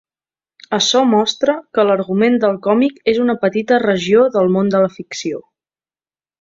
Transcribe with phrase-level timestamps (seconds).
[0.77, 5.47] Açò mostra que l'argument del còmic és una petita regió del món de la ficció.